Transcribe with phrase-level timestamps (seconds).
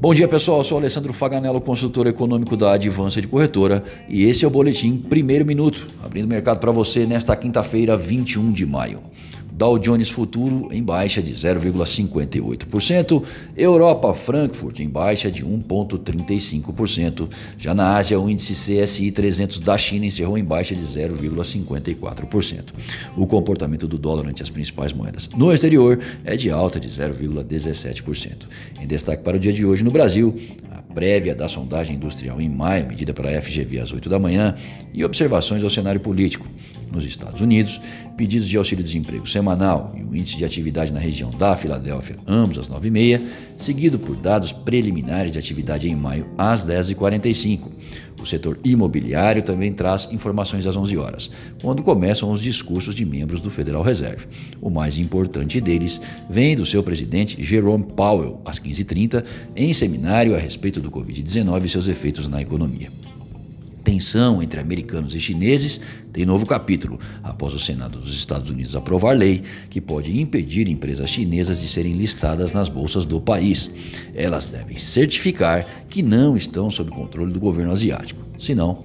[0.00, 4.46] Bom dia pessoal, eu sou Alessandro Faganello, consultor econômico da Advança de Corretora e esse
[4.46, 9.00] é o Boletim Primeiro Minuto, abrindo mercado para você nesta quinta-feira, 21 de maio.
[9.60, 13.22] Dow Jones Futuro em baixa de 0,58%,
[13.54, 17.28] Europa Frankfurt em baixa de 1,35%.
[17.58, 22.72] Já na Ásia, o índice CSI 300 da China encerrou em baixa de 0,54%.
[23.14, 28.46] O comportamento do dólar ante as principais moedas no exterior é de alta de 0,17%.
[28.80, 30.34] Em destaque para o dia de hoje no Brasil,
[30.70, 34.54] a prévia da sondagem industrial em maio, medida pela FGV às 8 da manhã,
[34.92, 36.46] e observações ao cenário político.
[36.92, 37.80] Nos Estados Unidos,
[38.16, 42.68] pedidos de auxílio-desemprego semanal e o índice de atividade na região da Filadélfia, ambos às
[42.68, 43.22] 9h30,
[43.56, 47.60] seguido por dados preliminares de atividade em maio às 10h45.
[48.20, 51.30] O setor imobiliário também traz informações às 11 horas,
[51.62, 54.26] quando começam os discursos de membros do Federal Reserve.
[54.60, 59.24] O mais importante deles vem do seu presidente Jerome Powell, às 15h30,
[59.56, 62.90] em seminário a respeito do Covid-19 e seus efeitos na economia
[63.90, 65.80] tensão entre americanos e chineses
[66.12, 71.10] tem novo capítulo, após o Senado dos Estados Unidos aprovar lei que pode impedir empresas
[71.10, 73.70] chinesas de serem listadas nas bolsas do país.
[74.14, 78.24] Elas devem certificar que não estão sob controle do governo asiático.
[78.38, 78.84] Senão,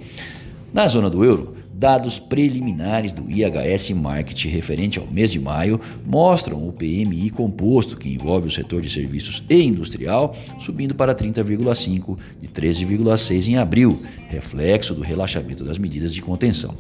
[0.73, 6.65] na zona do euro, Dados preliminares do IHS Market referente ao mês de maio mostram
[6.65, 12.47] o PMI composto, que envolve o setor de serviços e industrial, subindo para 30,5 de
[12.47, 16.73] 13,6 em abril, reflexo do relaxamento das medidas de contenção.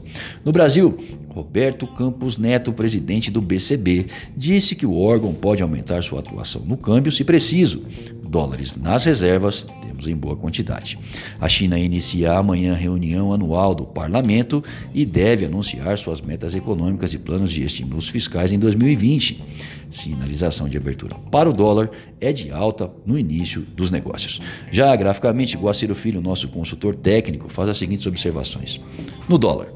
[0.45, 0.97] No Brasil,
[1.29, 4.05] Roberto Campos Neto, presidente do BCB,
[4.37, 7.83] disse que o órgão pode aumentar sua atuação no câmbio se preciso.
[8.25, 9.67] Dólares nas reservas
[10.07, 10.97] em boa quantidade.
[11.39, 17.13] A China inicia amanhã a reunião anual do parlamento e deve anunciar suas metas econômicas
[17.13, 19.43] e planos de estímulos fiscais em 2020.
[19.89, 24.41] Sinalização de abertura para o dólar é de alta no início dos negócios.
[24.71, 28.81] Já graficamente, Guaciro Filho, nosso consultor técnico, faz as seguintes observações.
[29.29, 29.67] No dólar,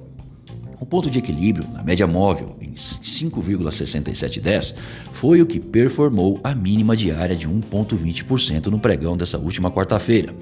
[0.80, 2.76] o ponto de equilíbrio na média móvel em
[3.26, 4.76] 5,6710
[5.12, 10.34] foi o que performou a mínima diária de 1,20% no pregão dessa última quarta-feira.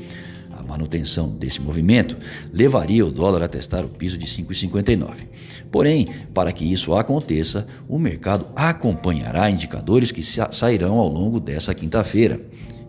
[0.51, 2.17] A manutenção desse movimento
[2.51, 5.13] levaria o dólar a testar o piso de 5,59.
[5.71, 12.41] Porém, para que isso aconteça, o mercado acompanhará indicadores que sairão ao longo dessa quinta-feira.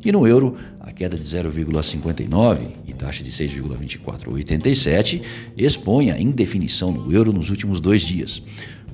[0.04, 5.22] E no euro, a queda de 0,59 e taxa de 6,2487
[5.56, 8.42] expõe a indefinição no euro nos últimos dois dias.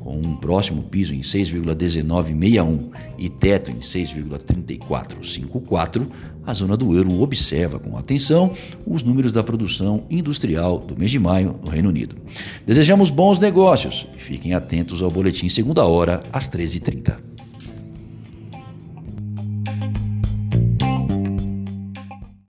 [0.04, 6.06] Com um próximo piso em 6,1961 e teto em 6,3454,
[6.46, 8.52] a zona do euro observa com atenção
[8.86, 12.16] os números da produção industrial do mês de maio no Reino Unido.
[12.66, 17.33] Desejamos bons negócios e fiquem atentos ao boletim segunda hora às 13h30.